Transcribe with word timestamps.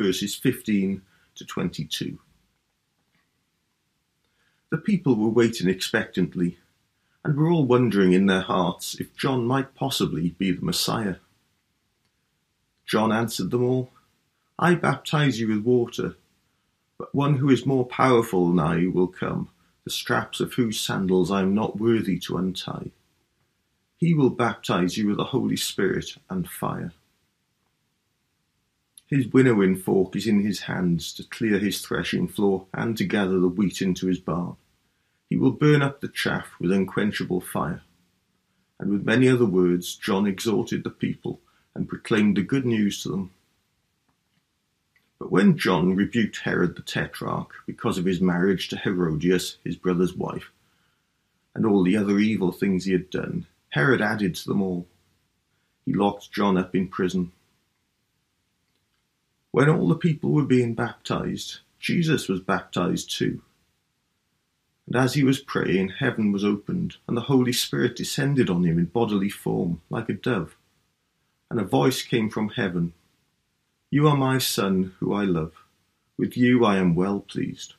Luke 0.00 0.14
chapter 0.14 0.22
3, 0.22 0.28
verses 0.28 0.34
15 0.34 1.02
to 1.34 1.44
22. 1.44 2.18
The 4.70 4.78
people 4.78 5.14
were 5.14 5.28
waiting 5.28 5.68
expectantly, 5.68 6.58
and 7.22 7.36
were 7.36 7.50
all 7.50 7.66
wondering 7.66 8.14
in 8.14 8.26
their 8.26 8.40
hearts 8.40 8.98
if 8.98 9.14
John 9.14 9.44
might 9.44 9.74
possibly 9.74 10.30
be 10.38 10.52
the 10.52 10.64
Messiah. 10.64 11.16
John 12.86 13.12
answered 13.12 13.50
them 13.50 13.62
all, 13.62 13.90
I 14.58 14.74
baptize 14.74 15.38
you 15.38 15.48
with 15.48 15.64
water, 15.64 16.16
but 16.98 17.14
one 17.14 17.36
who 17.36 17.50
is 17.50 17.66
more 17.66 17.84
powerful 17.86 18.48
than 18.48 18.58
I 18.58 18.86
will 18.86 19.08
come, 19.08 19.50
the 19.84 19.90
straps 19.90 20.40
of 20.40 20.54
whose 20.54 20.80
sandals 20.80 21.30
I 21.30 21.42
am 21.42 21.54
not 21.54 21.78
worthy 21.78 22.18
to 22.20 22.38
untie. 22.38 22.90
He 23.98 24.14
will 24.14 24.30
baptize 24.30 24.96
you 24.96 25.08
with 25.08 25.18
the 25.18 25.24
Holy 25.24 25.56
Spirit 25.56 26.16
and 26.30 26.48
fire. 26.48 26.92
His 29.10 29.26
winnowing 29.26 29.76
fork 29.76 30.14
is 30.14 30.28
in 30.28 30.40
his 30.40 30.60
hands 30.60 31.12
to 31.14 31.24
clear 31.24 31.58
his 31.58 31.80
threshing 31.80 32.28
floor 32.28 32.66
and 32.72 32.96
to 32.96 33.04
gather 33.04 33.40
the 33.40 33.48
wheat 33.48 33.82
into 33.82 34.06
his 34.06 34.20
barn. 34.20 34.54
He 35.28 35.36
will 35.36 35.50
burn 35.50 35.82
up 35.82 36.00
the 36.00 36.08
chaff 36.08 36.54
with 36.60 36.70
unquenchable 36.70 37.40
fire. 37.40 37.82
And 38.78 38.90
with 38.90 39.04
many 39.04 39.28
other 39.28 39.46
words, 39.46 39.96
John 39.96 40.26
exhorted 40.26 40.84
the 40.84 40.90
people 40.90 41.40
and 41.74 41.88
proclaimed 41.88 42.36
the 42.36 42.42
good 42.42 42.64
news 42.64 43.02
to 43.02 43.08
them. 43.08 43.30
But 45.18 45.32
when 45.32 45.58
John 45.58 45.96
rebuked 45.96 46.38
Herod 46.38 46.76
the 46.76 46.82
Tetrarch 46.82 47.50
because 47.66 47.98
of 47.98 48.04
his 48.04 48.20
marriage 48.20 48.68
to 48.68 48.76
Herodias, 48.76 49.58
his 49.64 49.76
brother's 49.76 50.14
wife, 50.14 50.50
and 51.54 51.66
all 51.66 51.82
the 51.82 51.96
other 51.96 52.18
evil 52.18 52.52
things 52.52 52.84
he 52.84 52.92
had 52.92 53.10
done, 53.10 53.46
Herod 53.70 54.00
added 54.00 54.36
to 54.36 54.48
them 54.48 54.62
all. 54.62 54.86
He 55.84 55.92
locked 55.92 56.32
John 56.32 56.56
up 56.56 56.74
in 56.74 56.88
prison. 56.88 57.32
When 59.52 59.68
all 59.68 59.88
the 59.88 59.96
people 59.96 60.30
were 60.30 60.44
being 60.44 60.74
baptized, 60.74 61.60
Jesus 61.78 62.28
was 62.28 62.40
baptized 62.40 63.10
too. 63.10 63.42
And 64.86 64.96
as 64.96 65.14
he 65.14 65.24
was 65.24 65.40
praying, 65.40 65.94
heaven 65.98 66.32
was 66.32 66.44
opened, 66.44 66.96
and 67.06 67.16
the 67.16 67.22
Holy 67.22 67.52
Spirit 67.52 67.96
descended 67.96 68.50
on 68.50 68.64
him 68.64 68.78
in 68.78 68.86
bodily 68.86 69.30
form, 69.30 69.80
like 69.90 70.08
a 70.08 70.14
dove. 70.14 70.56
And 71.50 71.60
a 71.60 71.64
voice 71.64 72.02
came 72.02 72.30
from 72.30 72.50
heaven 72.50 72.92
you 73.92 74.06
are 74.06 74.16
my 74.16 74.38
Son, 74.38 74.94
who 75.00 75.12
I 75.12 75.24
love. 75.24 75.52
With 76.16 76.36
you 76.36 76.64
I 76.64 76.76
am 76.76 76.94
well 76.94 77.18
pleased. 77.18 77.74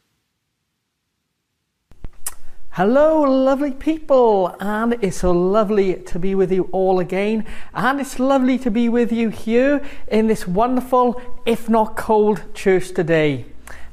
Hello, 2.76 3.24
lovely 3.24 3.74
people, 3.74 4.56
and 4.62 4.98
it's 5.02 5.24
lovely 5.24 5.96
to 5.96 6.18
be 6.18 6.34
with 6.34 6.54
you 6.54 6.70
all 6.72 7.02
again. 7.02 7.46
And 7.74 8.00
it's 8.00 8.18
lovely 8.18 8.58
to 8.60 8.72
be 8.72 8.88
with 8.88 9.12
you 9.12 9.28
here 9.28 9.82
in 10.08 10.28
this 10.28 10.48
wonderful, 10.48 11.22
if 11.46 11.68
not 11.68 11.98
cold, 11.98 12.42
church 12.54 12.94
today. 12.94 13.44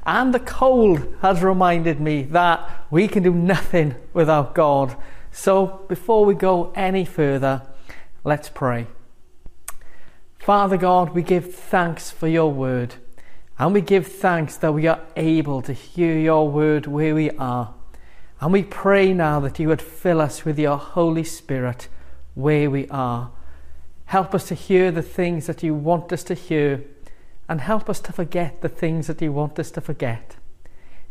And 0.05 0.33
the 0.33 0.39
cold 0.39 1.13
has 1.21 1.43
reminded 1.43 1.99
me 1.99 2.23
that 2.31 2.85
we 2.89 3.09
can 3.09 3.21
do 3.21 3.33
nothing 3.33 3.95
without 4.13 4.55
God. 4.55 4.95
So 5.29 5.83
before 5.89 6.23
we 6.23 6.33
go 6.33 6.71
any 6.73 7.03
further, 7.03 7.63
let's 8.23 8.47
pray. 8.47 8.87
Father 10.37 10.77
God, 10.77 11.09
we 11.09 11.21
give 11.21 11.53
thanks 11.53 12.11
for 12.11 12.29
your 12.29 12.53
word. 12.53 12.95
And 13.57 13.73
we 13.73 13.81
give 13.81 14.07
thanks 14.07 14.55
that 14.55 14.71
we 14.71 14.87
are 14.87 15.01
able 15.17 15.61
to 15.63 15.73
hear 15.73 16.17
your 16.17 16.47
word 16.47 16.87
where 16.87 17.13
we 17.13 17.29
are. 17.31 17.73
And 18.41 18.53
we 18.53 18.63
pray 18.63 19.13
now 19.13 19.39
that 19.41 19.59
you 19.59 19.67
would 19.67 19.81
fill 19.81 20.21
us 20.21 20.45
with 20.45 20.57
your 20.57 20.77
Holy 20.77 21.23
Spirit 21.23 21.89
where 22.35 22.69
we 22.69 22.87
are. 22.87 23.31
Help 24.05 24.33
us 24.33 24.47
to 24.47 24.55
hear 24.55 24.91
the 24.91 25.01
things 25.01 25.45
that 25.47 25.61
you 25.61 25.73
want 25.73 26.11
us 26.13 26.23
to 26.23 26.33
hear, 26.33 26.83
and 27.47 27.61
help 27.61 27.89
us 27.89 27.99
to 27.99 28.13
forget 28.13 28.61
the 28.61 28.69
things 28.69 29.07
that 29.07 29.21
you 29.21 29.31
want 29.31 29.59
us 29.59 29.71
to 29.71 29.81
forget. 29.81 30.37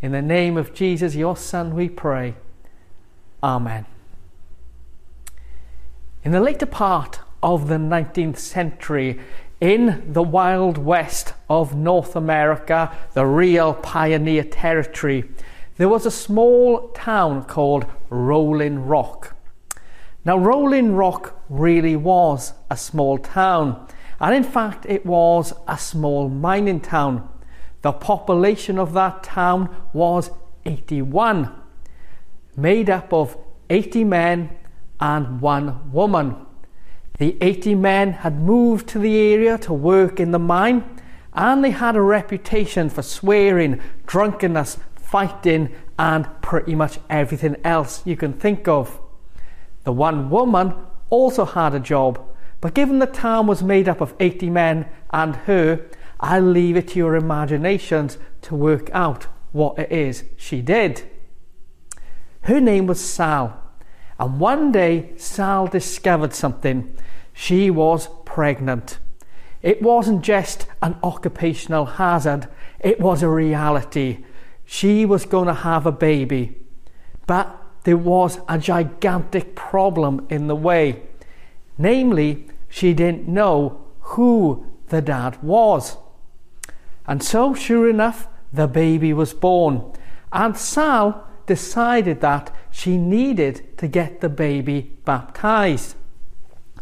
In 0.00 0.12
the 0.12 0.22
name 0.22 0.56
of 0.56 0.72
Jesus, 0.72 1.14
your 1.14 1.36
Son, 1.36 1.74
we 1.74 1.88
pray. 1.88 2.34
Amen. 3.42 3.84
In 6.24 6.32
the 6.32 6.40
later 6.40 6.66
part 6.66 7.20
of 7.42 7.68
the 7.68 7.76
19th 7.76 8.38
century 8.38 9.20
in 9.60 10.12
the 10.12 10.22
Wild 10.22 10.78
West 10.78 11.34
of 11.50 11.74
North 11.74 12.16
America, 12.16 12.96
the 13.14 13.26
real 13.26 13.74
pioneer 13.74 14.44
territory, 14.44 15.28
there 15.78 15.88
was 15.88 16.04
a 16.04 16.10
small 16.10 16.88
town 16.88 17.44
called 17.44 17.86
Rolling 18.10 18.84
Rock. 18.84 19.36
Now, 20.24 20.36
Rolling 20.36 20.94
Rock 20.94 21.40
really 21.48 21.94
was 21.94 22.52
a 22.68 22.76
small 22.76 23.16
town, 23.16 23.86
and 24.20 24.34
in 24.34 24.42
fact, 24.42 24.84
it 24.86 25.06
was 25.06 25.52
a 25.68 25.78
small 25.78 26.28
mining 26.28 26.80
town. 26.80 27.28
The 27.82 27.92
population 27.92 28.76
of 28.76 28.92
that 28.94 29.22
town 29.22 29.74
was 29.92 30.30
81, 30.66 31.54
made 32.56 32.90
up 32.90 33.12
of 33.12 33.38
80 33.70 34.02
men 34.02 34.50
and 34.98 35.40
one 35.40 35.92
woman. 35.92 36.34
The 37.18 37.36
80 37.40 37.76
men 37.76 38.12
had 38.12 38.40
moved 38.40 38.88
to 38.88 38.98
the 38.98 39.16
area 39.16 39.56
to 39.58 39.72
work 39.72 40.18
in 40.18 40.32
the 40.32 40.40
mine, 40.40 40.82
and 41.32 41.62
they 41.62 41.70
had 41.70 41.94
a 41.94 42.00
reputation 42.00 42.90
for 42.90 43.02
swearing, 43.02 43.80
drunkenness, 44.06 44.78
fighting, 45.10 45.74
and 45.98 46.26
pretty 46.42 46.74
much 46.74 46.98
everything 47.08 47.56
else 47.64 48.02
you 48.04 48.16
can 48.16 48.32
think 48.32 48.68
of. 48.68 49.00
The 49.84 49.92
one 49.92 50.30
woman 50.30 50.74
also 51.10 51.44
had 51.44 51.74
a 51.74 51.80
job, 51.80 52.20
but 52.60 52.74
given 52.74 52.98
the 52.98 53.06
town 53.06 53.46
was 53.46 53.62
made 53.62 53.88
up 53.88 54.00
of 54.00 54.14
80 54.20 54.50
men 54.50 54.86
and 55.10 55.34
her, 55.36 55.86
I'll 56.20 56.42
leave 56.42 56.76
it 56.76 56.88
to 56.88 56.98
your 56.98 57.16
imaginations 57.16 58.18
to 58.42 58.54
work 58.54 58.90
out 58.92 59.28
what 59.52 59.78
it 59.78 59.90
is 59.90 60.24
she 60.36 60.60
did. 60.60 61.08
Her 62.42 62.60
name 62.60 62.86
was 62.86 63.00
Sal, 63.00 63.60
and 64.18 64.40
one 64.40 64.72
day 64.72 65.12
Sal 65.16 65.66
discovered 65.66 66.34
something 66.34 66.94
she 67.32 67.70
was 67.70 68.08
pregnant. 68.24 68.98
It 69.62 69.80
wasn't 69.80 70.22
just 70.22 70.66
an 70.82 70.96
occupational 71.02 71.86
hazard, 71.86 72.48
it 72.80 73.00
was 73.00 73.22
a 73.22 73.28
reality. 73.28 74.24
She 74.70 75.06
was 75.06 75.24
going 75.24 75.46
to 75.46 75.54
have 75.54 75.86
a 75.86 75.92
baby. 75.92 76.54
But 77.26 77.56
there 77.84 77.96
was 77.96 78.38
a 78.50 78.58
gigantic 78.58 79.54
problem 79.54 80.26
in 80.28 80.46
the 80.46 80.54
way. 80.54 81.04
Namely, 81.78 82.48
she 82.68 82.92
didn't 82.92 83.26
know 83.26 83.80
who 84.00 84.66
the 84.88 85.00
dad 85.00 85.42
was. 85.42 85.96
And 87.06 87.22
so, 87.22 87.54
sure 87.54 87.88
enough, 87.88 88.28
the 88.52 88.68
baby 88.68 89.14
was 89.14 89.32
born. 89.32 89.90
And 90.34 90.54
Sal 90.54 91.26
decided 91.46 92.20
that 92.20 92.54
she 92.70 92.98
needed 92.98 93.78
to 93.78 93.88
get 93.88 94.20
the 94.20 94.28
baby 94.28 94.98
baptized. 95.06 95.96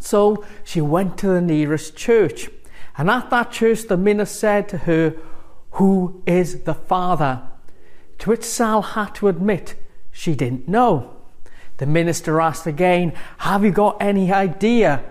So 0.00 0.44
she 0.64 0.80
went 0.80 1.18
to 1.18 1.28
the 1.28 1.41
nearest 1.41 1.97
church. 1.97 2.50
And 2.98 3.08
at 3.08 3.30
that 3.30 3.53
church, 3.53 3.84
the 3.84 3.97
minister 3.97 4.38
said 4.38 4.68
to 4.70 4.78
her, 4.78 5.14
Who 5.78 6.20
is 6.26 6.64
the 6.64 6.74
father? 6.74 7.42
To 8.19 8.31
which 8.31 8.44
Sal 8.44 8.82
had 8.82 9.15
to 9.16 9.28
admit 9.28 9.75
she 10.10 10.34
didn't 10.34 10.68
know. 10.68 11.16
The 11.77 11.86
minister 11.86 12.41
asked 12.41 12.66
again, 12.66 13.13
Have 13.39 13.65
you 13.65 13.71
got 13.71 13.98
any 14.01 14.33
idea 14.33 15.04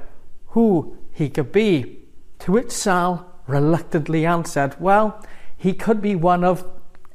who 0.48 0.98
he 1.12 1.30
could 1.30 1.52
be? 1.52 2.00
To 2.40 2.52
which 2.52 2.72
Sal 2.72 3.32
reluctantly 3.48 4.26
answered, 4.26 4.76
Well, 4.80 5.24
he 5.56 5.74
could 5.74 6.02
be 6.02 6.16
one 6.16 6.44
of 6.44 6.66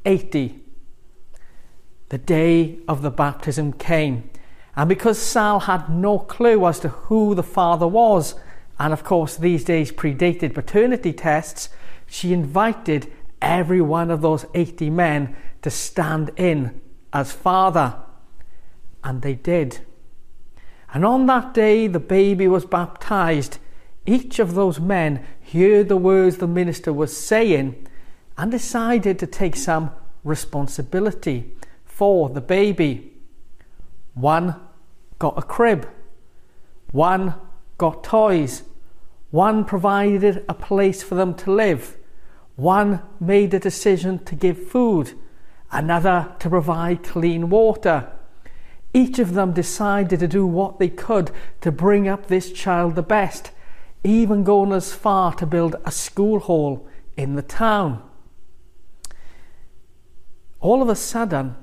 80. 0.05 0.61
The 2.09 2.19
day 2.19 2.79
of 2.89 3.03
the 3.03 3.11
baptism 3.11 3.73
came, 3.73 4.31
and 4.75 4.89
because 4.89 5.19
Sal 5.19 5.61
had 5.61 5.89
no 5.89 6.19
clue 6.19 6.67
as 6.67 6.81
to 6.81 6.89
who 6.89 7.35
the 7.35 7.43
father 7.43 7.87
was, 7.87 8.35
and 8.79 8.93
of 8.93 9.05
course 9.05 9.37
these 9.37 9.63
days 9.63 9.93
predated 9.93 10.55
paternity 10.55 11.13
tests, 11.13 11.69
she 12.07 12.33
invited 12.33 13.13
every 13.43 13.81
one 13.81 14.11
of 14.11 14.21
those 14.21 14.47
80 14.55 14.91
men 14.91 15.37
to 15.63 15.71
stand 15.71 16.31
in 16.37 16.81
as 17.13 17.33
father. 17.33 17.97
And 19.03 19.23
they 19.23 19.35
did. 19.35 19.81
And 20.93 21.05
on 21.05 21.27
that 21.27 21.55
day 21.55 21.87
the 21.87 22.01
baby 22.01 22.49
was 22.49 22.65
baptized. 22.65 23.59
Each 24.07 24.39
of 24.39 24.55
those 24.55 24.81
men 24.81 25.25
heard 25.53 25.89
the 25.89 25.97
words 25.97 26.39
the 26.39 26.47
minister 26.47 26.93
was 26.93 27.17
saying 27.17 27.87
and 28.37 28.51
decided 28.51 29.19
to 29.19 29.27
take 29.27 29.57
some 29.57 29.91
responsibility 30.25 31.53
for 31.85 32.29
the 32.29 32.41
baby. 32.41 33.13
One 34.15 34.57
got 35.19 35.39
a 35.39 35.43
crib. 35.43 35.89
One 36.93 37.35
got 37.79 38.03
toys. 38.03 38.63
One 39.31 39.65
provided 39.65 40.45
a 40.49 40.55
place 40.55 41.03
for 41.03 41.15
them 41.15 41.35
to 41.35 41.53
live. 41.53 41.97
One 42.57 43.03
made 43.19 43.55
a 43.55 43.59
decision 43.59 44.19
to 44.25 44.35
give 44.35 44.69
food. 44.69 45.13
Another 45.73 46.35
to 46.41 46.49
provide 46.49 47.05
clean 47.05 47.49
water. 47.51 48.11
Each 48.93 49.19
of 49.19 49.35
them 49.35 49.53
decided 49.53 50.21
to 50.21 50.29
do 50.29 50.47
what 50.47 50.79
they 50.79 50.89
could 50.89 51.31
to 51.61 51.71
bring 51.71 52.09
up 52.09 52.27
this 52.27 52.53
child 52.53 52.95
the 52.97 53.03
best. 53.03 53.53
even 54.03 54.45
going 54.45 54.73
as 54.73 54.95
far 54.95 55.35
to 55.35 55.45
build 55.45 55.77
a 55.85 55.91
school 55.91 56.41
hall 56.41 56.89
in 57.17 57.35
the 57.35 57.43
town. 57.43 58.03
All 60.61 60.83
of 60.83 60.89
a 60.89 60.97
sudden, 60.97 61.55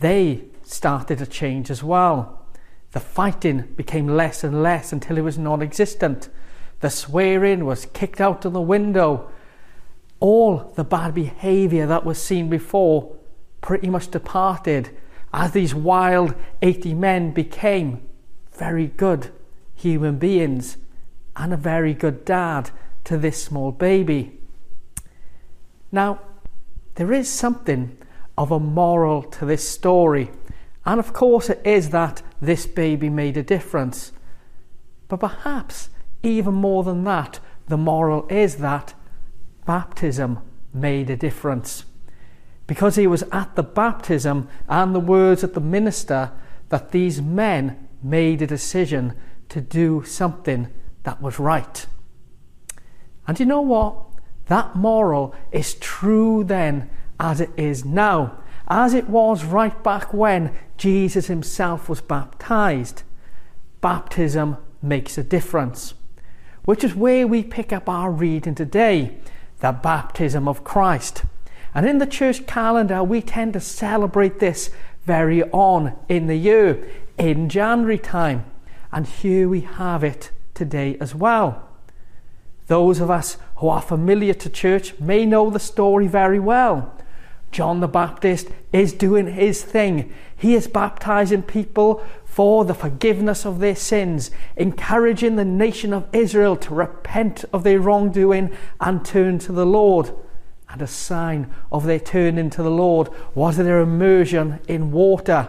they 0.00 0.44
started 0.62 1.18
to 1.18 1.26
change 1.26 1.70
as 1.70 1.82
well. 1.82 2.46
The 2.92 3.00
fighting 3.00 3.72
became 3.76 4.06
less 4.06 4.44
and 4.44 4.62
less 4.62 4.92
until 4.92 5.18
it 5.18 5.24
was 5.24 5.38
non 5.38 5.62
existent. 5.62 6.28
The 6.80 6.90
swearing 6.90 7.64
was 7.64 7.86
kicked 7.86 8.20
out 8.20 8.44
of 8.44 8.52
the 8.52 8.60
window. 8.60 9.30
All 10.20 10.72
the 10.74 10.84
bad 10.84 11.14
behaviour 11.14 11.86
that 11.86 12.04
was 12.04 12.20
seen 12.20 12.48
before 12.48 13.14
pretty 13.60 13.88
much 13.88 14.10
departed 14.10 14.90
as 15.32 15.52
these 15.52 15.74
wild 15.74 16.34
80 16.62 16.94
men 16.94 17.32
became 17.32 18.02
very 18.52 18.86
good 18.88 19.30
human 19.74 20.18
beings 20.18 20.76
and 21.36 21.52
a 21.52 21.56
very 21.56 21.94
good 21.94 22.24
dad 22.24 22.70
to 23.04 23.16
this 23.16 23.42
small 23.42 23.70
baby. 23.70 24.38
Now, 25.92 26.20
there 26.96 27.12
is 27.12 27.30
something 27.30 27.96
of 28.36 28.50
a 28.50 28.58
moral 28.58 29.22
to 29.22 29.46
this 29.46 29.68
story, 29.68 30.30
and 30.84 30.98
of 30.98 31.12
course, 31.12 31.48
it 31.48 31.60
is 31.64 31.90
that 31.90 32.22
this 32.40 32.66
baby 32.66 33.08
made 33.08 33.36
a 33.36 33.42
difference. 33.42 34.12
But 35.06 35.20
perhaps 35.20 35.90
even 36.22 36.54
more 36.54 36.82
than 36.82 37.04
that, 37.04 37.40
the 37.68 37.76
moral 37.76 38.26
is 38.28 38.56
that 38.56 38.94
baptism 39.68 40.38
made 40.72 41.10
a 41.10 41.16
difference. 41.16 41.84
Because 42.66 42.96
he 42.96 43.06
was 43.06 43.22
at 43.30 43.54
the 43.54 43.62
baptism 43.62 44.48
and 44.66 44.94
the 44.94 45.00
words 45.00 45.44
of 45.44 45.52
the 45.52 45.60
minister 45.60 46.32
that 46.70 46.90
these 46.90 47.20
men 47.20 47.86
made 48.02 48.40
a 48.40 48.46
decision 48.46 49.12
to 49.50 49.60
do 49.60 50.02
something 50.06 50.68
that 51.02 51.20
was 51.20 51.38
right. 51.38 51.86
And 53.26 53.38
you 53.38 53.44
know 53.44 53.60
what? 53.60 54.06
That 54.46 54.74
moral 54.74 55.34
is 55.52 55.74
true 55.74 56.44
then 56.44 56.88
as 57.20 57.38
it 57.38 57.50
is 57.58 57.84
now, 57.84 58.38
as 58.68 58.94
it 58.94 59.10
was 59.10 59.44
right 59.44 59.82
back 59.84 60.14
when 60.14 60.56
Jesus 60.78 61.26
himself 61.26 61.90
was 61.90 62.00
baptized. 62.00 63.02
Baptism 63.82 64.56
makes 64.80 65.18
a 65.18 65.22
difference, 65.22 65.92
which 66.64 66.82
is 66.82 66.94
where 66.94 67.26
we 67.26 67.42
pick 67.42 67.70
up 67.70 67.86
our 67.86 68.10
reading 68.10 68.54
today 68.54 69.18
the 69.60 69.72
baptism 69.72 70.46
of 70.48 70.64
Christ. 70.64 71.22
And 71.74 71.86
in 71.86 71.98
the 71.98 72.06
church 72.06 72.46
calendar, 72.46 73.02
we 73.02 73.20
tend 73.20 73.52
to 73.52 73.60
celebrate 73.60 74.38
this 74.38 74.70
very 75.04 75.42
on 75.50 75.96
in 76.08 76.26
the 76.26 76.36
year, 76.36 76.88
in 77.18 77.48
January 77.48 77.98
time. 77.98 78.44
And 78.92 79.06
here 79.06 79.48
we 79.48 79.62
have 79.62 80.02
it 80.02 80.30
today 80.54 80.96
as 81.00 81.14
well. 81.14 81.68
Those 82.66 83.00
of 83.00 83.10
us 83.10 83.38
who 83.56 83.68
are 83.68 83.82
familiar 83.82 84.34
to 84.34 84.50
church 84.50 84.98
may 85.00 85.24
know 85.24 85.50
the 85.50 85.58
story 85.58 86.06
very 86.06 86.38
well. 86.38 86.94
John 87.50 87.80
the 87.80 87.88
Baptist 87.88 88.48
is 88.72 88.92
doing 88.92 89.26
his 89.26 89.62
thing. 89.62 90.12
He 90.36 90.54
is 90.54 90.68
baptizing 90.68 91.42
people 91.42 92.04
for 92.38 92.64
the 92.64 92.72
forgiveness 92.72 93.44
of 93.44 93.58
their 93.58 93.74
sins, 93.74 94.30
encouraging 94.56 95.34
the 95.34 95.44
nation 95.44 95.92
of 95.92 96.06
Israel 96.12 96.54
to 96.54 96.72
repent 96.72 97.44
of 97.52 97.64
their 97.64 97.80
wrongdoing 97.80 98.56
and 98.80 99.04
turn 99.04 99.40
to 99.40 99.50
the 99.50 99.66
Lord. 99.66 100.14
And 100.68 100.80
a 100.80 100.86
sign 100.86 101.52
of 101.72 101.84
their 101.84 101.98
turning 101.98 102.48
to 102.50 102.62
the 102.62 102.70
Lord 102.70 103.08
was 103.34 103.56
their 103.56 103.80
immersion 103.80 104.60
in 104.68 104.92
water. 104.92 105.48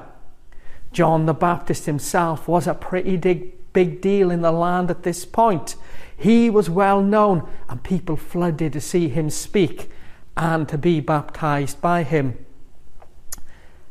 John 0.91 1.27
the 1.27 1.33
Baptist 1.35 1.85
himself 1.85 2.47
was 2.47 2.65
a 2.65 2.73
pretty 2.73 3.17
big, 3.17 3.71
big 3.71 4.01
deal 4.01 4.31
in 4.31 4.41
the 4.41 4.51
land 4.51 4.89
at 4.89 5.03
this 5.03 5.25
point. 5.25 5.75
He 6.17 6.49
was 6.49 6.71
well 6.71 7.03
known, 7.03 7.47
and 7.69 7.83
people 7.83 8.15
flooded 8.15 8.73
to 8.73 8.81
see 8.81 9.09
him 9.09 9.29
speak 9.29 9.91
and 10.35 10.67
to 10.67 10.77
be 10.79 11.01
baptized 11.01 11.81
by 11.81 12.01
him. 12.01 12.43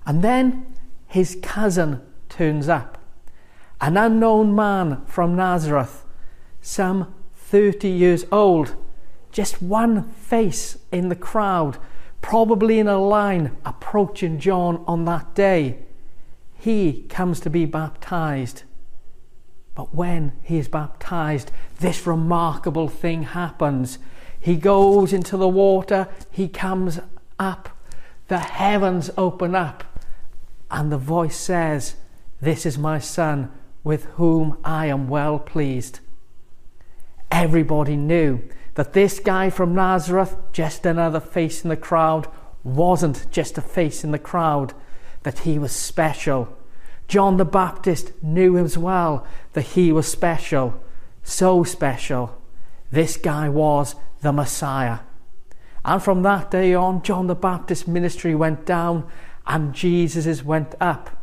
And 0.05 0.21
then 0.21 0.67
his 1.07 1.39
cousin 1.41 2.03
turns 2.39 2.69
up, 2.69 2.99
an 3.81 3.97
unknown 3.97 4.55
man 4.55 5.05
from 5.07 5.35
Nazareth, 5.35 6.05
some 6.61 7.13
30 7.35 7.89
years 7.89 8.25
old, 8.31 8.77
just 9.33 9.61
one 9.61 10.05
face 10.05 10.79
in 10.93 11.09
the 11.09 11.17
crowd, 11.17 11.79
probably 12.23 12.79
in 12.79 12.87
a 12.87 12.97
line 12.97 13.57
approaching 13.65 14.39
John 14.39 14.85
on 14.87 15.05
that 15.07 15.35
day 15.35 15.79
he 16.57 17.03
comes 17.09 17.41
to 17.41 17.51
be 17.51 17.65
baptized. 17.65 18.63
But 19.75 19.93
when 19.93 20.33
he 20.43 20.59
is 20.59 20.69
baptized, 20.69 21.51
this 21.81 22.07
remarkable 22.07 22.89
thing 22.89 23.25
happens. 23.25 23.99
He 24.39 24.55
goes 24.55 25.13
into 25.13 25.37
the 25.37 25.49
water, 25.49 26.07
he 26.31 26.49
comes 26.49 27.01
up, 27.39 27.69
the 28.29 28.39
heavens 28.39 29.11
open 29.17 29.57
up, 29.57 29.83
and 30.71 30.93
the 30.93 30.99
voice 30.99 31.37
says, 31.37 31.97
This 32.41 32.65
is 32.65 32.79
my 32.79 32.99
son 32.99 33.51
with 33.83 34.05
whom 34.17 34.59
I 34.65 34.87
am 34.87 35.09
well 35.09 35.39
pleased. 35.39 36.01
Everybody 37.31 37.97
knew 37.97 38.43
that 38.75 38.93
this 38.93 39.19
guy 39.19 39.51
from 39.51 39.75
Nazareth, 39.75 40.37
just 40.53 40.87
another 40.87 41.21
face 41.21 41.63
in 41.63 41.69
the 41.69 41.77
crowd, 41.77 42.29
wasn't 42.63 43.31
just 43.31 43.59
a 43.59 43.63
face 43.63 44.05
in 44.05 44.13
the 44.13 44.19
crowd 44.19 44.73
that 45.23 45.41
he 45.41 45.59
was 45.59 45.73
special. 45.73 46.57
John 47.09 47.39
the 47.39 47.45
Baptist 47.45 48.13
knew 48.23 48.57
as 48.57 48.77
well 48.79 49.27
that 49.55 49.63
he 49.63 49.93
was 49.93 50.07
special, 50.07 50.81
so 51.23 51.65
special. 51.65 52.41
This 52.91 53.17
guy 53.17 53.49
was 53.49 53.95
the 54.21 54.33
Messiah. 54.33 55.01
And 55.85 56.03
from 56.03 56.23
that 56.23 56.51
day 56.51 56.75
on, 56.75 57.03
John 57.03 57.27
the 57.27 57.35
Baptist's 57.35 57.87
ministry 57.87 58.35
went 58.35 58.67
down 58.67 59.09
and 59.47 59.75
Jesus's 59.75 60.45
went 60.45 60.75
up. 60.81 61.18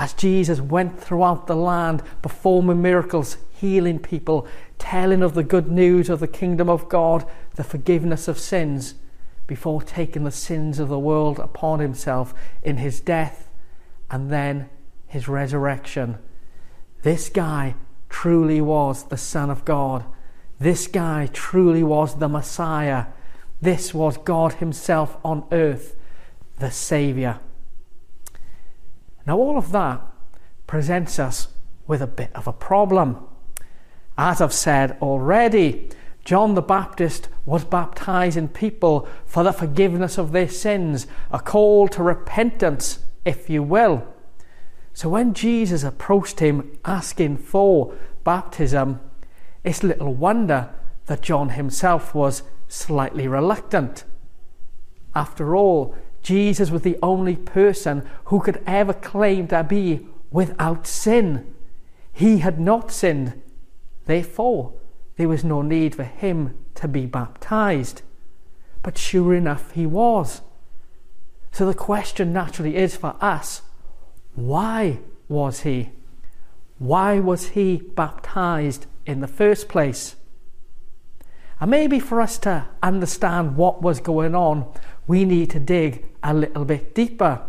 As 0.00 0.14
Jesus 0.14 0.62
went 0.62 0.98
throughout 0.98 1.46
the 1.46 1.54
land, 1.54 2.02
performing 2.22 2.80
miracles, 2.80 3.36
healing 3.50 3.98
people, 3.98 4.48
telling 4.78 5.22
of 5.22 5.34
the 5.34 5.44
good 5.44 5.70
news 5.70 6.08
of 6.08 6.20
the 6.20 6.26
kingdom 6.26 6.70
of 6.70 6.88
God, 6.88 7.26
the 7.56 7.64
forgiveness 7.64 8.26
of 8.26 8.38
sins, 8.38 8.94
before 9.46 9.82
taking 9.82 10.24
the 10.24 10.30
sins 10.30 10.78
of 10.78 10.88
the 10.88 10.98
world 10.98 11.38
upon 11.38 11.80
himself 11.80 12.32
in 12.62 12.78
his 12.78 12.98
death 12.98 13.50
and 14.10 14.30
then 14.30 14.70
his 15.06 15.28
resurrection. 15.28 16.16
This 17.02 17.28
guy 17.28 17.74
truly 18.08 18.62
was 18.62 19.04
the 19.04 19.18
Son 19.18 19.50
of 19.50 19.66
God. 19.66 20.06
This 20.58 20.86
guy 20.86 21.28
truly 21.30 21.82
was 21.82 22.14
the 22.14 22.28
Messiah. 22.28 23.04
This 23.60 23.92
was 23.92 24.16
God 24.16 24.54
Himself 24.54 25.18
on 25.22 25.44
earth, 25.52 25.94
the 26.58 26.70
Saviour. 26.70 27.40
Now, 29.26 29.36
all 29.38 29.58
of 29.58 29.72
that 29.72 30.00
presents 30.66 31.18
us 31.18 31.48
with 31.86 32.02
a 32.02 32.06
bit 32.06 32.30
of 32.34 32.46
a 32.46 32.52
problem. 32.52 33.26
As 34.16 34.40
I've 34.40 34.52
said 34.52 34.96
already, 35.02 35.90
John 36.24 36.54
the 36.54 36.62
Baptist 36.62 37.28
was 37.46 37.64
baptizing 37.64 38.48
people 38.48 39.08
for 39.24 39.42
the 39.42 39.52
forgiveness 39.52 40.18
of 40.18 40.32
their 40.32 40.48
sins, 40.48 41.06
a 41.30 41.40
call 41.40 41.88
to 41.88 42.02
repentance 42.02 43.00
if 43.24 43.50
you 43.50 43.62
will. 43.62 44.06
So 44.92 45.08
when 45.08 45.34
Jesus 45.34 45.82
approached 45.82 46.40
him 46.40 46.78
asking 46.84 47.38
for 47.38 47.94
baptism, 48.24 49.00
it's 49.64 49.82
little 49.82 50.14
wonder 50.14 50.70
that 51.06 51.22
John 51.22 51.50
himself 51.50 52.14
was 52.14 52.42
slightly 52.68 53.26
reluctant. 53.26 54.04
After 55.14 55.56
all, 55.56 55.94
Jesus 56.22 56.70
was 56.70 56.82
the 56.82 56.98
only 57.02 57.36
person 57.36 58.08
who 58.26 58.40
could 58.40 58.62
ever 58.66 58.92
claim 58.92 59.48
to 59.48 59.64
be 59.64 60.06
without 60.30 60.86
sin. 60.86 61.54
He 62.12 62.38
had 62.38 62.60
not 62.60 62.90
sinned. 62.90 63.40
Therefore, 64.06 64.74
there 65.16 65.28
was 65.28 65.44
no 65.44 65.62
need 65.62 65.94
for 65.94 66.04
him 66.04 66.56
to 66.74 66.88
be 66.88 67.06
baptized. 67.06 68.02
But 68.82 68.98
sure 68.98 69.34
enough, 69.34 69.72
he 69.72 69.86
was. 69.86 70.42
So 71.52 71.66
the 71.66 71.74
question 71.74 72.32
naturally 72.32 72.76
is 72.76 72.96
for 72.96 73.16
us 73.20 73.62
why 74.34 75.00
was 75.28 75.60
he? 75.60 75.90
Why 76.78 77.18
was 77.18 77.50
he 77.50 77.76
baptized 77.76 78.86
in 79.04 79.20
the 79.20 79.28
first 79.28 79.68
place? 79.68 80.16
And 81.60 81.70
maybe 81.70 81.98
for 81.98 82.20
us 82.20 82.38
to 82.38 82.68
understand 82.82 83.56
what 83.56 83.82
was 83.82 84.00
going 84.00 84.34
on, 84.34 84.72
we 85.06 85.24
need 85.24 85.50
to 85.50 85.60
dig 85.60 86.06
a 86.22 86.34
little 86.34 86.64
bit 86.64 86.94
deeper. 86.94 87.42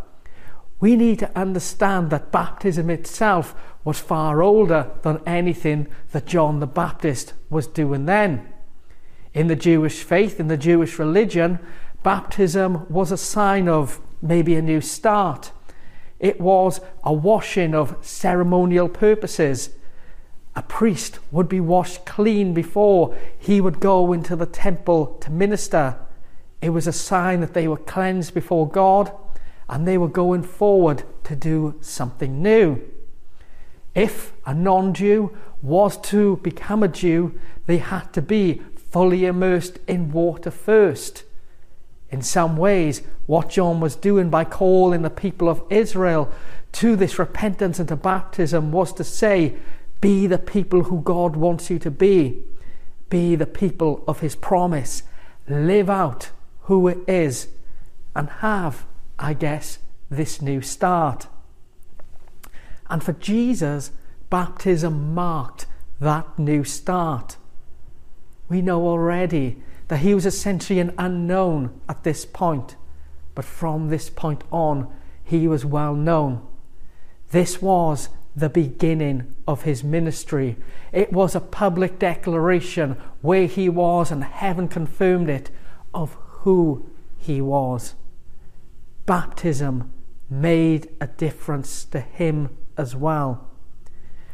We 0.80 0.96
need 0.96 1.20
to 1.20 1.38
understand 1.38 2.10
that 2.10 2.32
baptism 2.32 2.90
itself 2.90 3.56
was 3.84 4.00
far 4.00 4.42
older 4.42 4.92
than 5.04 5.22
anything 5.25 5.88
that 6.12 6.25
John 6.25 6.60
the 6.60 6.68
Baptist 6.68 7.34
was 7.50 7.68
doing 7.68 8.06
then. 8.06 8.51
In 9.34 9.48
the 9.48 9.56
Jewish 9.56 10.04
faith, 10.04 10.40
in 10.40 10.48
the 10.48 10.58
Jewish 10.58 11.00
religion, 11.00 11.60
baptism 12.04 12.86
was 12.90 13.12
a 13.12 13.18
sign 13.18 13.70
of 13.70 14.00
maybe 14.22 14.56
a 14.56 14.62
new 14.62 14.82
start. 14.82 15.51
It 16.20 16.40
was 16.40 16.82
a 17.04 17.13
washing 17.13 17.74
of 17.74 17.96
ceremonial 18.01 18.90
purposes. 18.90 19.72
A 20.56 20.62
priest 20.62 21.20
would 21.32 21.48
be 21.48 21.60
washed 21.60 22.06
clean 22.06 22.54
before 22.54 23.16
he 23.38 23.62
would 23.62 23.80
go 23.80 24.13
into 24.13 24.36
the 24.36 24.46
temple 24.46 25.18
to 25.22 25.32
minister. 25.32 25.98
It 26.62 26.70
was 26.70 26.86
a 26.86 26.94
sign 26.94 27.41
that 27.41 27.53
they 27.53 27.68
were 27.68 27.77
cleansed 27.77 28.34
before 28.34 28.70
God 28.70 29.12
and 29.68 29.88
they 29.88 29.98
were 29.98 30.08
going 30.08 30.44
forward 30.44 31.03
to 31.24 31.36
do 31.36 31.75
something 31.82 32.41
new. 32.41 32.82
If 33.96 34.34
a 34.46 34.53
non 34.53 34.94
Jew 34.94 35.36
was 35.62 35.98
to 35.98 36.38
become 36.38 36.84
a 36.84 36.88
Jew, 36.88 37.39
they 37.65 37.77
had 37.77 38.13
to 38.13 38.22
be 38.22 38.62
fully 38.75 39.25
immersed 39.25 39.80
in 39.88 40.12
water 40.12 40.51
first. 40.51 41.24
In 42.10 42.22
some 42.22 42.58
ways, 42.58 43.01
what 43.25 43.50
John 43.50 43.80
was 43.80 43.96
doing 43.96 44.30
by 44.30 44.44
calling 44.44 45.01
the 45.01 45.10
people 45.10 45.50
of 45.50 45.63
Israel 45.70 46.30
to 46.74 46.96
this 46.96 47.18
repentance 47.18 47.80
and 47.80 47.88
to 47.88 47.96
baptism 47.96 48.72
was 48.72 48.94
to 48.94 49.03
say, 49.03 49.56
Be 50.01 50.27
the 50.27 50.38
people 50.38 50.84
who 50.84 51.01
God 51.01 51.36
wants 51.36 51.70
you 51.70 51.80
to 51.80 51.91
be. 51.91 52.44
Be 53.10 53.36
the 53.36 53.46
people 53.46 54.03
of 54.08 54.20
his 54.20 54.36
promise. 54.36 55.03
Live 55.48 55.89
out 55.89 56.32
who 56.63 56.88
it 56.88 57.00
is 57.08 57.48
and 58.15 58.30
have, 58.30 58.86
I 59.18 59.34
guess, 59.34 59.80
this 60.10 60.41
new 60.41 60.62
start. 60.62 61.27
And 62.89 63.03
for 63.03 63.13
Jesus, 63.13 63.91
baptism 64.30 65.13
marked 65.13 65.65
that 66.00 66.38
new 66.38 66.63
start. 66.63 67.38
We 68.50 68.62
know 68.62 68.86
already 68.88 69.62
that 69.88 70.00
he 70.00 70.13
was 70.13 70.25
essentially 70.25 70.80
an 70.80 70.94
unknown 70.98 71.80
at 71.88 72.03
this 72.03 72.25
point, 72.25 72.75
but 73.36 73.46
from 73.46 73.89
this 73.89 74.10
point 74.10 74.44
on, 74.51 74.91
he 75.24 75.48
was 75.48 75.63
well 75.63 75.96
known. 75.96 76.46
This 77.32 77.62
was 77.62 78.10
the 78.36 78.50
beginning 78.50 79.34
of 79.48 79.63
his 79.63 79.84
ministry. 79.84 80.58
It 80.91 81.13
was 81.13 81.36
a 81.36 81.39
public 81.39 82.00
declaration 82.00 82.98
where 83.22 83.48
he 83.48 83.70
was, 83.70 84.12
and 84.12 84.24
heaven 84.24 84.68
confirmed 84.68 85.30
it, 85.30 85.50
of 85.94 86.18
who 86.42 86.86
he 87.18 87.42
was. 87.42 87.96
Baptism 89.06 89.92
made 90.30 90.90
a 91.00 91.08
difference 91.08 91.86
to 91.86 92.00
him 92.00 92.56
as 92.78 92.96
well. 92.96 93.48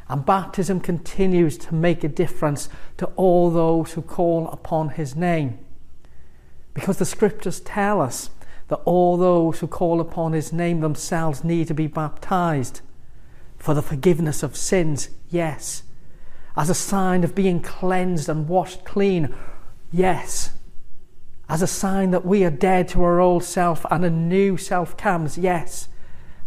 And 0.09 0.25
baptism 0.25 0.79
continues 0.79 1.57
to 1.57 1.75
make 1.75 2.03
a 2.03 2.07
difference 2.07 2.69
to 2.97 3.07
all 3.17 3.49
those 3.49 3.93
who 3.93 4.01
call 4.01 4.47
upon 4.49 4.89
his 4.89 5.15
name. 5.15 5.59
Because 6.73 6.97
the 6.97 7.05
scriptures 7.05 7.59
tell 7.59 7.99
us 7.99 8.29
that 8.69 8.81
all 8.85 9.17
those 9.17 9.59
who 9.59 9.67
call 9.67 9.99
upon 9.99 10.33
his 10.33 10.53
name 10.53 10.79
themselves 10.79 11.43
need 11.43 11.67
to 11.67 11.73
be 11.73 11.87
baptized. 11.87 12.81
For 13.57 13.73
the 13.73 13.81
forgiveness 13.81 14.43
of 14.43 14.55
sins, 14.55 15.09
yes. 15.29 15.83
As 16.55 16.69
a 16.69 16.75
sign 16.75 17.23
of 17.23 17.35
being 17.35 17.61
cleansed 17.61 18.29
and 18.29 18.47
washed 18.47 18.85
clean, 18.85 19.35
yes. 19.91 20.51
As 21.49 21.61
a 21.61 21.67
sign 21.67 22.11
that 22.11 22.25
we 22.25 22.43
are 22.43 22.51
dead 22.51 22.87
to 22.89 23.03
our 23.03 23.19
old 23.19 23.43
self 23.43 23.85
and 23.89 24.03
a 24.03 24.09
new 24.09 24.57
self 24.57 24.97
comes, 24.97 25.37
yes 25.37 25.87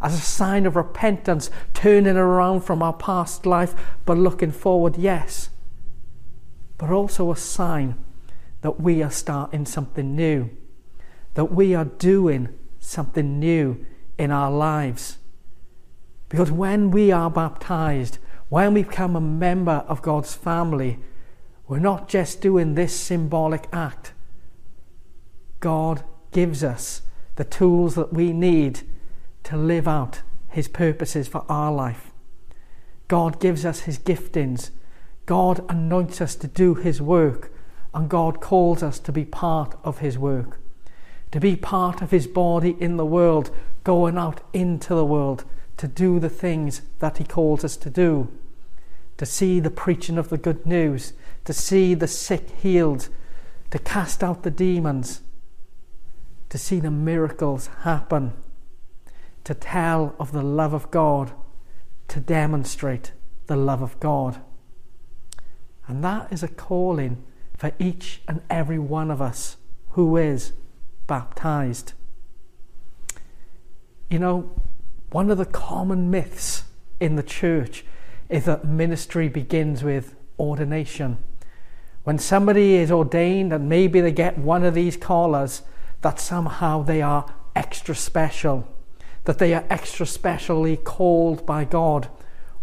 as 0.00 0.14
a 0.14 0.18
sign 0.18 0.66
of 0.66 0.76
repentance, 0.76 1.50
turning 1.74 2.16
around 2.16 2.62
from 2.62 2.82
our 2.82 2.92
past 2.92 3.44
life, 3.44 3.74
but 4.06 4.16
looking 4.16 4.50
forward, 4.50 4.96
yes, 4.96 5.50
but 6.78 6.90
also 6.90 7.30
a 7.30 7.36
sign 7.36 7.94
that 8.62 8.80
we 8.80 9.02
are 9.02 9.10
starting 9.10 9.66
something 9.66 10.16
new, 10.16 10.48
that 11.34 11.46
we 11.46 11.74
are 11.74 11.84
doing 11.84 12.48
something 12.78 13.38
new 13.38 13.84
in 14.18 14.30
our 14.30 14.50
lives. 14.50 15.18
Because 16.28 16.50
when 16.50 16.90
we 16.90 17.12
are 17.12 17.30
baptized, 17.30 18.18
when 18.48 18.74
we 18.74 18.82
become 18.82 19.16
a 19.16 19.20
member 19.20 19.84
of 19.86 20.02
God's 20.02 20.34
family, 20.34 20.98
we're 21.68 21.78
not 21.78 22.08
just 22.08 22.40
doing 22.40 22.74
this 22.74 22.98
symbolic 22.98 23.68
act. 23.72 24.12
God 25.60 26.02
gives 26.32 26.64
us 26.64 27.02
the 27.36 27.44
tools 27.44 27.94
that 27.94 28.12
we 28.12 28.32
need 28.32 28.80
to 29.44 29.56
live 29.56 29.86
out 29.86 30.22
His 30.48 30.68
purposes 30.68 31.28
for 31.28 31.44
our 31.48 31.72
life. 31.72 32.10
God 33.08 33.40
gives 33.40 33.64
us 33.64 33.80
His 33.80 33.98
giftings. 33.98 34.70
God 35.26 35.64
anoints 35.68 36.20
us 36.20 36.34
to 36.36 36.48
do 36.48 36.74
His 36.74 37.00
work, 37.00 37.52
and 37.94 38.08
God 38.08 38.40
calls 38.40 38.82
us 38.82 38.98
to 39.00 39.12
be 39.12 39.24
part 39.24 39.76
of 39.84 39.98
His 39.98 40.18
work, 40.18 40.58
to 41.30 41.40
be 41.40 41.56
part 41.56 42.02
of 42.02 42.10
His 42.10 42.26
body 42.26 42.76
in 42.80 42.96
the 42.96 43.06
world, 43.06 43.50
going 43.84 44.18
out 44.18 44.40
into 44.52 44.94
the 44.94 45.04
world 45.04 45.44
to 45.76 45.88
do 45.88 46.20
the 46.20 46.28
things 46.28 46.82
that 46.98 47.16
He 47.16 47.24
calls 47.24 47.64
us 47.64 47.76
to 47.78 47.88
do, 47.88 48.28
to 49.16 49.24
see 49.24 49.60
the 49.60 49.70
preaching 49.70 50.18
of 50.18 50.28
the 50.28 50.36
good 50.36 50.66
news, 50.66 51.14
to 51.46 51.54
see 51.54 51.94
the 51.94 52.06
sick 52.06 52.50
healed, 52.62 53.08
to 53.70 53.78
cast 53.78 54.22
out 54.22 54.42
the 54.42 54.50
demons, 54.50 55.22
to 56.50 56.58
see 56.58 56.80
the 56.80 56.90
miracles 56.90 57.68
happen 57.82 58.34
to 59.44 59.54
tell 59.54 60.14
of 60.18 60.32
the 60.32 60.42
love 60.42 60.72
of 60.72 60.90
God, 60.90 61.32
to 62.08 62.20
demonstrate 62.20 63.12
the 63.46 63.56
love 63.56 63.82
of 63.82 63.98
God. 63.98 64.40
And 65.86 66.04
that 66.04 66.32
is 66.32 66.42
a 66.42 66.48
calling 66.48 67.24
for 67.56 67.72
each 67.78 68.20
and 68.28 68.42
every 68.48 68.78
one 68.78 69.10
of 69.10 69.20
us 69.20 69.56
who 69.90 70.16
is 70.16 70.52
baptized. 71.06 71.94
You 74.08 74.18
know, 74.18 74.50
one 75.10 75.30
of 75.30 75.38
the 75.38 75.46
common 75.46 76.10
myths 76.10 76.64
in 77.00 77.16
the 77.16 77.22
church 77.22 77.84
is 78.28 78.44
that 78.44 78.64
ministry 78.64 79.28
begins 79.28 79.82
with 79.82 80.14
ordination. 80.38 81.18
When 82.04 82.18
somebody 82.18 82.74
is 82.74 82.92
ordained 82.92 83.52
and 83.52 83.68
maybe 83.68 84.00
they 84.00 84.12
get 84.12 84.38
one 84.38 84.64
of 84.64 84.74
these 84.74 84.96
collars, 84.96 85.62
that 86.02 86.20
somehow 86.20 86.82
they 86.82 87.02
are 87.02 87.26
extra 87.54 87.94
special 87.94 88.66
that 89.24 89.38
they 89.38 89.54
are 89.54 89.64
extra 89.68 90.06
specially 90.06 90.76
called 90.76 91.44
by 91.46 91.64
God, 91.64 92.08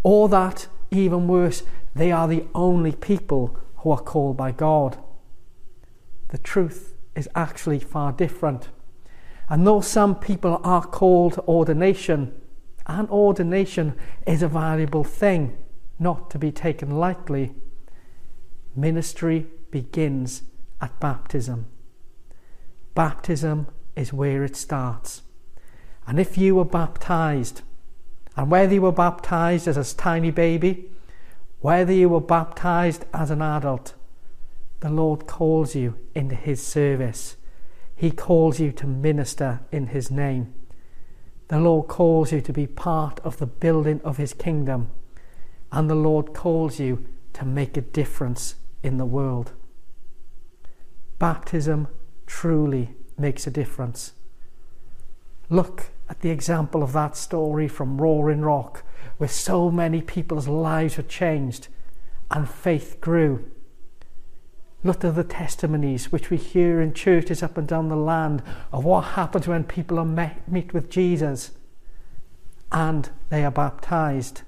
or 0.02 0.28
that, 0.28 0.66
even 0.90 1.28
worse, 1.28 1.62
they 1.94 2.10
are 2.12 2.28
the 2.28 2.44
only 2.54 2.92
people 2.92 3.58
who 3.76 3.90
are 3.90 4.00
called 4.00 4.36
by 4.36 4.52
God. 4.52 4.98
The 6.28 6.38
truth 6.38 6.94
is 7.14 7.28
actually 7.34 7.78
far 7.78 8.12
different. 8.12 8.68
And 9.48 9.66
though 9.66 9.80
some 9.80 10.14
people 10.14 10.60
are 10.62 10.84
called 10.84 11.34
to 11.34 11.42
ordination, 11.42 12.34
and 12.86 13.08
ordination 13.08 13.94
is 14.26 14.42
a 14.42 14.48
valuable 14.48 15.04
thing, 15.04 15.56
not 15.98 16.30
to 16.30 16.38
be 16.38 16.52
taken 16.52 16.90
lightly, 16.90 17.54
ministry 18.74 19.46
begins 19.70 20.42
at 20.80 20.98
baptism. 21.00 21.66
Baptism 22.98 23.68
is 23.94 24.12
where 24.12 24.42
it 24.42 24.56
starts. 24.56 25.22
And 26.08 26.18
if 26.18 26.36
you 26.36 26.56
were 26.56 26.64
baptized, 26.64 27.62
and 28.36 28.50
whether 28.50 28.74
you 28.74 28.82
were 28.82 28.90
baptized 28.90 29.68
as 29.68 29.76
a 29.76 29.96
tiny 29.96 30.32
baby, 30.32 30.90
whether 31.60 31.92
you 31.92 32.08
were 32.08 32.20
baptized 32.20 33.04
as 33.14 33.30
an 33.30 33.40
adult, 33.40 33.94
the 34.80 34.90
Lord 34.90 35.28
calls 35.28 35.76
you 35.76 35.96
into 36.16 36.34
His 36.34 36.60
service. 36.60 37.36
He 37.94 38.10
calls 38.10 38.58
you 38.58 38.72
to 38.72 38.88
minister 38.88 39.60
in 39.70 39.86
His 39.86 40.10
name. 40.10 40.52
The 41.46 41.60
Lord 41.60 41.86
calls 41.86 42.32
you 42.32 42.40
to 42.40 42.52
be 42.52 42.66
part 42.66 43.20
of 43.20 43.36
the 43.36 43.46
building 43.46 44.00
of 44.02 44.16
His 44.16 44.32
kingdom. 44.32 44.90
And 45.70 45.88
the 45.88 45.94
Lord 45.94 46.34
calls 46.34 46.80
you 46.80 47.06
to 47.34 47.44
make 47.44 47.76
a 47.76 47.80
difference 47.80 48.56
in 48.82 48.96
the 48.96 49.06
world. 49.06 49.52
Baptism 51.20 51.86
truly 52.28 52.94
makes 53.16 53.46
a 53.46 53.50
difference. 53.50 54.12
Look 55.50 55.90
at 56.08 56.20
the 56.20 56.30
example 56.30 56.82
of 56.82 56.92
that 56.92 57.16
story 57.16 57.66
from 57.66 58.00
Roaring 58.00 58.42
Rock, 58.42 58.84
where 59.16 59.28
so 59.28 59.70
many 59.70 60.02
people's 60.02 60.46
lives 60.46 60.96
were 60.96 61.02
changed 61.02 61.68
and 62.30 62.48
faith 62.48 62.98
grew. 63.00 63.50
Look 64.84 65.04
at 65.04 65.16
the 65.16 65.24
testimonies 65.24 66.12
which 66.12 66.30
we 66.30 66.36
hear 66.36 66.80
in 66.80 66.92
churches 66.94 67.42
up 67.42 67.56
and 67.56 67.66
down 67.66 67.88
the 67.88 67.96
land 67.96 68.42
of 68.72 68.84
what 68.84 69.16
happens 69.16 69.48
when 69.48 69.64
people 69.64 70.04
met, 70.04 70.48
meet 70.48 70.72
with 70.72 70.90
Jesus 70.90 71.52
and 72.70 73.10
they 73.30 73.44
are 73.44 73.50
baptized. 73.50 74.42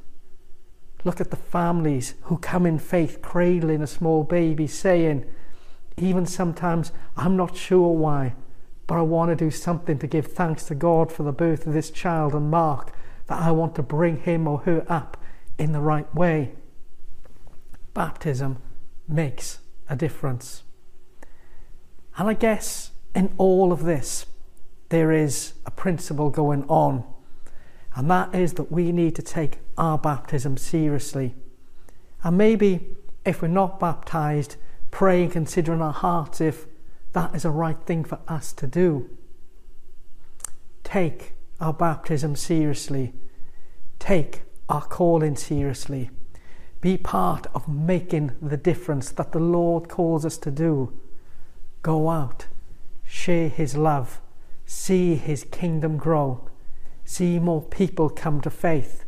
Look 1.02 1.20
at 1.20 1.30
the 1.30 1.36
families 1.36 2.14
who 2.24 2.36
come 2.36 2.66
in 2.66 2.78
faith, 2.78 3.22
cradling 3.22 3.82
a 3.82 3.86
small 3.86 4.22
baby, 4.22 4.66
saying, 4.66 5.24
even 6.00 6.26
sometimes, 6.26 6.92
I'm 7.16 7.36
not 7.36 7.56
sure 7.56 7.92
why, 7.92 8.34
but 8.86 8.98
I 8.98 9.02
want 9.02 9.30
to 9.30 9.36
do 9.36 9.50
something 9.50 9.98
to 9.98 10.06
give 10.06 10.26
thanks 10.26 10.64
to 10.66 10.74
God 10.74 11.12
for 11.12 11.22
the 11.22 11.32
birth 11.32 11.66
of 11.66 11.72
this 11.72 11.90
child 11.90 12.34
and 12.34 12.50
mark 12.50 12.92
that 13.26 13.40
I 13.40 13.50
want 13.52 13.74
to 13.76 13.82
bring 13.82 14.18
him 14.18 14.48
or 14.48 14.58
her 14.60 14.84
up 14.88 15.16
in 15.58 15.72
the 15.72 15.80
right 15.80 16.12
way. 16.14 16.52
Baptism 17.94 18.58
makes 19.06 19.60
a 19.88 19.96
difference. 19.96 20.62
And 22.16 22.28
I 22.28 22.34
guess 22.34 22.90
in 23.14 23.32
all 23.36 23.72
of 23.72 23.84
this, 23.84 24.26
there 24.88 25.12
is 25.12 25.54
a 25.64 25.70
principle 25.70 26.30
going 26.30 26.64
on, 26.64 27.04
and 27.94 28.10
that 28.10 28.34
is 28.34 28.54
that 28.54 28.72
we 28.72 28.90
need 28.92 29.14
to 29.16 29.22
take 29.22 29.58
our 29.78 29.98
baptism 29.98 30.56
seriously. 30.56 31.34
And 32.22 32.36
maybe 32.36 32.96
if 33.24 33.42
we're 33.42 33.48
not 33.48 33.78
baptized, 33.78 34.56
pray 34.90 35.22
and 35.22 35.32
consider 35.32 35.72
in 35.72 35.82
our 35.82 35.92
hearts 35.92 36.40
if 36.40 36.66
that 37.12 37.34
is 37.34 37.44
a 37.44 37.50
right 37.50 37.80
thing 37.84 38.04
for 38.04 38.18
us 38.28 38.52
to 38.54 38.66
do. 38.66 39.10
Take 40.84 41.34
our 41.60 41.72
baptism 41.72 42.36
seriously. 42.36 43.12
Take 43.98 44.42
our 44.68 44.82
calling 44.82 45.36
seriously. 45.36 46.10
Be 46.80 46.96
part 46.96 47.46
of 47.54 47.68
making 47.68 48.32
the 48.40 48.56
difference 48.56 49.10
that 49.10 49.32
the 49.32 49.38
Lord 49.40 49.88
calls 49.88 50.24
us 50.24 50.38
to 50.38 50.50
do. 50.50 50.98
Go 51.82 52.08
out, 52.08 52.46
share 53.04 53.48
His 53.48 53.76
love, 53.76 54.20
see 54.64 55.14
His 55.16 55.44
kingdom 55.44 55.98
grow, 55.98 56.48
see 57.04 57.38
more 57.38 57.62
people 57.62 58.08
come 58.08 58.40
to 58.40 58.50
faith, 58.50 59.04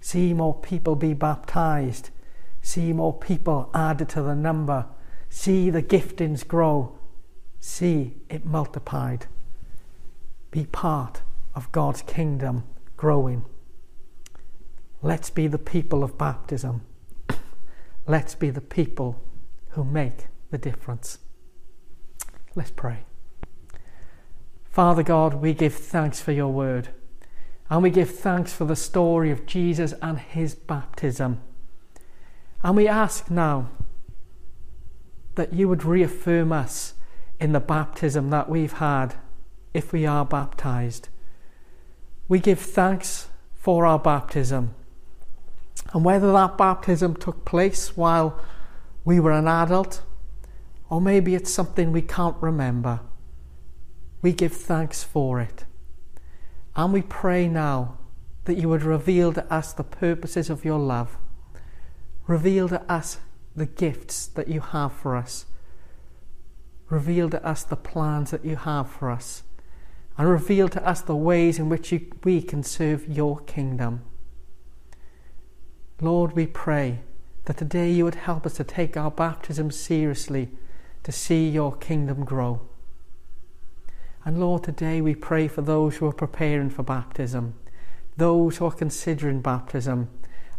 see 0.00 0.32
more 0.32 0.54
people 0.54 0.96
be 0.96 1.12
baptized, 1.12 2.10
see 2.62 2.92
more 2.92 3.12
people 3.12 3.70
added 3.74 4.08
to 4.10 4.22
the 4.22 4.34
number, 4.34 4.86
see 5.30 5.70
the 5.70 5.82
giftings 5.82 6.46
grow, 6.46 6.98
see 7.60 8.16
it 8.28 8.44
multiplied. 8.44 9.26
Be 10.50 10.66
part 10.66 11.22
of 11.54 11.72
God's 11.72 12.02
kingdom 12.02 12.64
growing. 12.96 13.46
Let's 15.00 15.30
be 15.30 15.46
the 15.46 15.58
people 15.58 16.04
of 16.04 16.18
baptism. 16.18 16.82
Let's 18.06 18.34
be 18.34 18.50
the 18.50 18.60
people 18.60 19.22
who 19.70 19.84
make 19.84 20.26
the 20.50 20.58
difference. 20.58 21.18
Let's 22.54 22.72
pray. 22.72 23.04
Father 24.70 25.02
God, 25.02 25.34
we 25.34 25.54
give 25.54 25.74
thanks 25.74 26.20
for 26.20 26.32
your 26.32 26.52
word. 26.52 26.88
And 27.70 27.84
we 27.84 27.90
give 27.90 28.10
thanks 28.10 28.52
for 28.52 28.64
the 28.64 28.76
story 28.76 29.30
of 29.30 29.46
Jesus 29.46 29.94
and 30.02 30.18
his 30.18 30.56
baptism. 30.56 31.40
And 32.64 32.76
we 32.76 32.88
ask 32.88 33.30
now 33.30 33.70
that 35.40 35.54
you 35.54 35.66
would 35.66 35.84
reaffirm 35.84 36.52
us 36.52 36.92
in 37.40 37.52
the 37.52 37.60
baptism 37.60 38.28
that 38.28 38.50
we've 38.50 38.74
had 38.74 39.14
if 39.72 39.90
we 39.90 40.04
are 40.04 40.26
baptized. 40.26 41.08
We 42.28 42.40
give 42.40 42.58
thanks 42.60 43.28
for 43.54 43.86
our 43.86 43.98
baptism. 43.98 44.74
And 45.94 46.04
whether 46.04 46.30
that 46.30 46.58
baptism 46.58 47.16
took 47.16 47.46
place 47.46 47.96
while 47.96 48.38
we 49.02 49.18
were 49.18 49.32
an 49.32 49.48
adult, 49.48 50.02
or 50.90 51.00
maybe 51.00 51.34
it's 51.34 51.50
something 51.50 51.90
we 51.90 52.02
can't 52.02 52.36
remember, 52.42 53.00
we 54.20 54.34
give 54.34 54.52
thanks 54.52 55.02
for 55.02 55.40
it. 55.40 55.64
And 56.76 56.92
we 56.92 57.00
pray 57.00 57.48
now 57.48 57.96
that 58.44 58.58
you 58.58 58.68
would 58.68 58.82
reveal 58.82 59.32
to 59.32 59.50
us 59.50 59.72
the 59.72 59.84
purposes 59.84 60.50
of 60.50 60.66
your 60.66 60.78
love, 60.78 61.16
reveal 62.26 62.68
to 62.68 62.82
us 62.92 63.20
the 63.54 63.66
gifts 63.66 64.26
that 64.26 64.48
you 64.48 64.60
have 64.60 64.92
for 64.92 65.16
us 65.16 65.46
Reveal 66.90 67.30
to 67.30 67.46
us 67.46 67.62
the 67.62 67.76
plans 67.76 68.32
that 68.32 68.44
you 68.44 68.56
have 68.56 68.90
for 68.90 69.10
us. 69.10 69.44
And 70.18 70.28
reveal 70.28 70.68
to 70.68 70.86
us 70.86 71.00
the 71.00 71.16
ways 71.16 71.58
in 71.58 71.68
which 71.68 71.92
you, 71.92 72.10
we 72.24 72.42
can 72.42 72.64
serve 72.64 73.08
your 73.08 73.38
kingdom. 73.38 74.02
Lord, 76.00 76.32
we 76.32 76.46
pray 76.46 77.00
that 77.44 77.56
today 77.56 77.90
you 77.90 78.04
would 78.04 78.16
help 78.16 78.44
us 78.44 78.54
to 78.54 78.64
take 78.64 78.96
our 78.96 79.10
baptism 79.10 79.70
seriously 79.70 80.50
to 81.04 81.12
see 81.12 81.48
your 81.48 81.74
kingdom 81.76 82.24
grow. 82.24 82.60
And 84.24 84.38
Lord, 84.38 84.64
today 84.64 85.00
we 85.00 85.14
pray 85.14 85.48
for 85.48 85.62
those 85.62 85.96
who 85.96 86.06
are 86.06 86.12
preparing 86.12 86.70
for 86.70 86.82
baptism, 86.82 87.54
those 88.16 88.56
who 88.56 88.66
are 88.66 88.72
considering 88.72 89.40
baptism, 89.40 90.10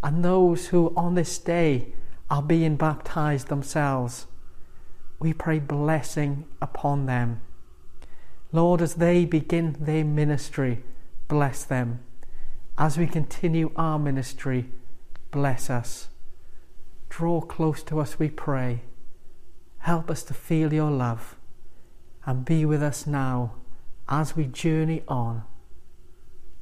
and 0.01 0.23
those 0.23 0.67
who 0.67 0.93
on 0.95 1.15
this 1.15 1.37
day 1.37 1.93
are 2.31 2.41
being 2.41 2.77
baptized 2.77 3.49
themselves 3.49 4.25
we 5.21 5.33
pray 5.33 5.59
blessing 5.59 6.45
upon 6.63 7.05
them. 7.05 7.41
Lord, 8.51 8.81
as 8.81 8.95
they 8.95 9.23
begin 9.23 9.77
their 9.79 10.03
ministry, 10.03 10.83
bless 11.27 11.63
them. 11.63 11.99
As 12.75 12.97
we 12.97 13.05
continue 13.05 13.71
our 13.75 13.99
ministry, 13.99 14.71
bless 15.29 15.69
us. 15.69 16.07
Draw 17.09 17.41
close 17.41 17.83
to 17.83 17.99
us, 17.99 18.17
we 18.17 18.29
pray. 18.29 18.81
Help 19.77 20.09
us 20.09 20.23
to 20.23 20.33
feel 20.33 20.73
your 20.73 20.89
love 20.89 21.35
and 22.25 22.43
be 22.43 22.65
with 22.65 22.81
us 22.81 23.05
now 23.05 23.53
as 24.09 24.35
we 24.35 24.45
journey 24.45 25.03
on. 25.07 25.43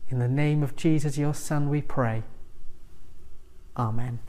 In 0.10 0.20
the 0.20 0.28
name 0.28 0.64
of 0.64 0.76
Jesus, 0.76 1.18
your 1.18 1.34
Son, 1.34 1.70
we 1.70 1.82
pray. 1.82 2.24
Amen. 3.78 4.20